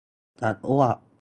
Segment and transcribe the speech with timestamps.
[0.41, 0.97] จะอ้วก